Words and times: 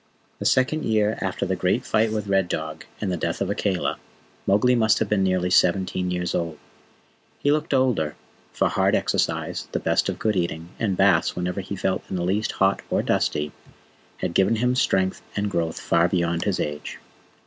The 0.39 0.45
second 0.47 0.83
year 0.83 1.19
after 1.21 1.45
the 1.45 1.55
great 1.55 1.85
fight 1.85 2.11
with 2.11 2.25
Red 2.25 2.47
Dog 2.47 2.85
and 2.99 3.11
the 3.11 3.17
death 3.17 3.39
of 3.39 3.51
Akela, 3.51 3.99
Mowgli 4.47 4.73
must 4.73 4.97
have 4.97 5.07
been 5.07 5.21
nearly 5.23 5.51
seventeen 5.51 6.09
years 6.09 6.33
old. 6.33 6.57
He 7.37 7.51
looked 7.51 7.71
older, 7.71 8.15
for 8.51 8.67
hard 8.67 8.95
exercise, 8.95 9.67
the 9.73 9.79
best 9.79 10.09
of 10.09 10.17
good 10.17 10.35
eating, 10.35 10.69
and 10.79 10.97
baths 10.97 11.35
whenever 11.35 11.61
he 11.61 11.75
felt 11.75 12.01
in 12.09 12.15
the 12.15 12.23
least 12.25 12.53
hot 12.53 12.81
or 12.89 13.03
dusty, 13.03 13.51
had 14.17 14.33
given 14.33 14.55
him 14.55 14.73
strength 14.75 15.21
and 15.35 15.51
growth 15.51 15.79
far 15.79 16.07
beyond 16.07 16.45
his 16.45 16.59
age. 16.59 16.97